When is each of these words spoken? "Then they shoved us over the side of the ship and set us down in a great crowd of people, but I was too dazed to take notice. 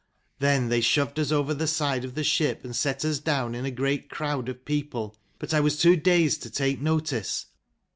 "Then 0.39 0.69
they 0.69 0.81
shoved 0.81 1.19
us 1.19 1.31
over 1.31 1.53
the 1.53 1.67
side 1.67 2.03
of 2.03 2.15
the 2.15 2.23
ship 2.23 2.65
and 2.65 2.75
set 2.75 3.05
us 3.05 3.19
down 3.19 3.53
in 3.53 3.65
a 3.65 3.69
great 3.69 4.09
crowd 4.09 4.49
of 4.49 4.65
people, 4.65 5.15
but 5.37 5.53
I 5.53 5.59
was 5.59 5.77
too 5.77 5.95
dazed 5.95 6.41
to 6.41 6.49
take 6.49 6.81
notice. 6.81 7.45